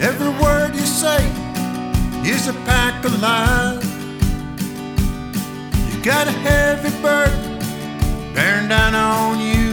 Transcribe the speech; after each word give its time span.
Every 0.00 0.28
word 0.40 0.74
you 0.74 0.86
say 0.86 1.24
is 2.22 2.48
a 2.48 2.52
pack 2.64 3.04
of 3.04 3.20
lies. 3.20 3.84
You 5.88 6.02
got 6.04 6.28
a 6.28 6.30
heavy 6.30 6.90
burden 7.00 7.58
bearing 8.34 8.68
down 8.68 8.94
on 8.94 9.40
you, 9.40 9.72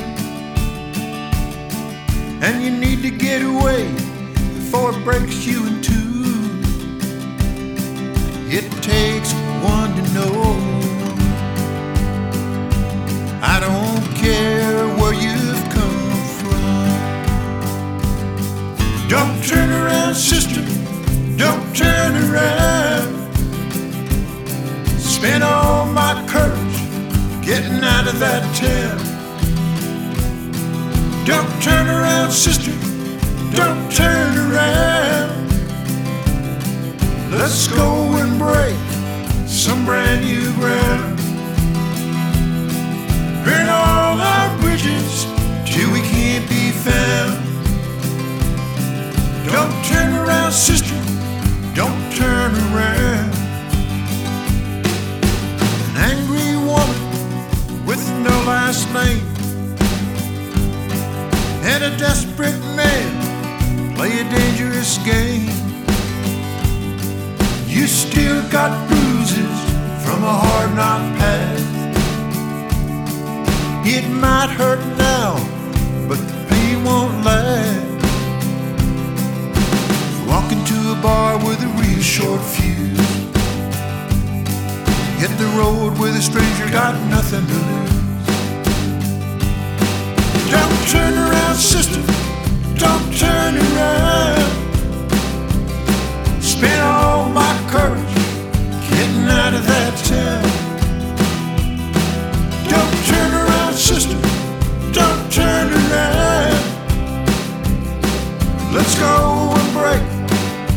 and 2.41 2.63
you 2.63 2.71
need 2.71 3.01
to 3.03 3.11
get 3.11 3.41
away 3.43 3.91
before 4.55 4.91
it 4.91 5.03
breaks 5.03 5.45
you 5.45 5.67
in 5.67 5.81
two. 5.81 6.23
It 8.49 8.71
takes 8.81 9.33
one 9.61 9.93
to 9.95 10.01
know. 10.13 10.24
Don't 19.15 19.41
turn 19.45 19.69
around, 19.69 20.13
sister. 20.13 20.61
Don't 21.37 21.73
turn 21.73 22.11
around. 22.25 23.31
Spent 24.99 25.41
all 25.41 25.85
my 25.85 26.13
courage 26.27 26.79
getting 27.41 27.81
out 27.81 28.09
of 28.09 28.19
that 28.19 28.43
town. 28.63 28.97
Don't 31.25 31.53
turn 31.63 31.87
around, 31.87 32.29
sister. 32.31 32.73
Don't 33.55 33.89
turn 33.89 34.33
around. 34.51 35.49
Let's 37.31 37.69
go 37.69 38.17
and 38.21 38.37
break 38.37 38.75
some 39.47 39.85
brand 39.85 40.25
new 40.25 40.44
Don't 49.65 49.85
turn 49.85 50.13
around, 50.13 50.51
sister. 50.51 50.95
Don't 51.73 52.13
turn 52.13 52.53
around. 52.69 53.33
An 55.89 55.97
angry 56.11 56.55
woman 56.69 57.01
with 57.83 58.03
no 58.21 58.35
last 58.45 58.85
name 58.93 59.25
and 61.65 61.83
a 61.83 61.97
desperate 61.97 62.59
man 62.75 63.95
play 63.95 64.19
a 64.19 64.29
dangerous 64.29 64.99
game. 64.99 65.49
You 67.65 67.87
still 67.87 68.47
got 68.51 68.87
bruises 68.87 69.57
from 70.05 70.23
a 70.23 70.35
hard 70.45 70.75
knock 70.75 71.01
past. 71.17 71.65
It 73.83 74.07
might 74.11 74.51
hurt 74.51 74.74
short 82.05 82.39
fuse. 82.39 82.99
Hit 85.17 85.31
the 85.39 85.51
road 85.57 85.97
with 85.97 86.15
a 86.15 86.21
stranger, 86.21 86.69
got 86.69 86.93
nothing 87.09 87.43
to 87.47 87.57
lose. 87.69 87.95
Don't 90.51 90.87
turn 90.87 91.13
around, 91.17 91.55
sister. 91.55 92.01
Don't 92.77 93.07
turn 93.17 93.57
around. 93.57 94.51
Spent 96.43 96.79
all 96.83 97.27
my 97.29 97.53
courage 97.71 98.15
getting 98.91 99.25
out 99.25 99.55
of 99.55 99.65
that 99.65 99.93
town. 100.05 100.45
Don't 102.69 102.97
turn 103.09 103.31
around, 103.33 103.73
sister. 103.73 104.19
Don't 104.93 105.31
turn 105.31 105.73
around. 105.73 106.61
Let's 108.71 108.95
go 108.99 109.53
and 109.57 109.73
break 109.73 110.03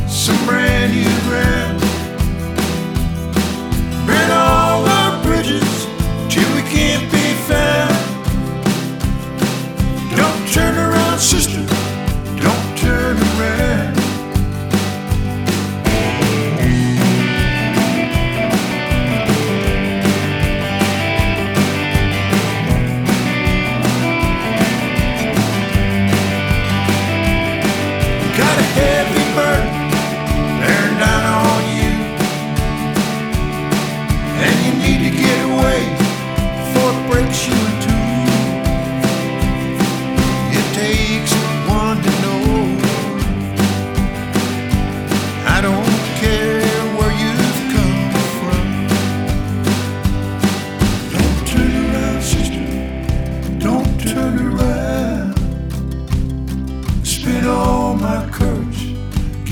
some 0.09 0.45
brand 0.47 0.95
new 0.95 1.18
Burn 4.07 4.31
all 4.31 4.87
our 4.87 5.23
bridges 5.23 5.87
till 6.31 6.49
we 6.55 6.63
can't 6.63 7.05
be 7.13 7.35
found. 7.49 7.95
Don't 10.17 10.49
turn 10.49 10.75
around, 10.79 11.19
sister. 11.19 11.67
Don't 12.41 12.79
turn 12.79 13.17
around. 13.17 13.95
Got 28.39 28.59
a 28.59 28.67
heavy 28.81 29.78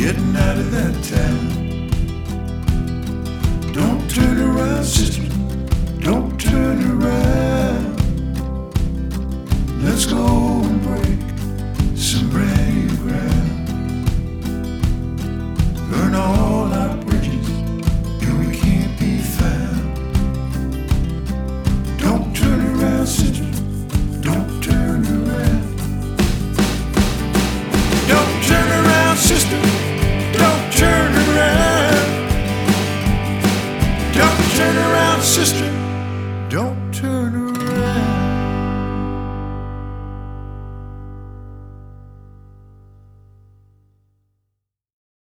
getting 0.07 0.37
out 0.37 0.57
of 0.57 0.71
that 0.71 0.95
town. 1.03 1.49
Don't 3.73 4.09
turn 4.09 4.41
around, 4.41 4.85
sister. 4.85 5.26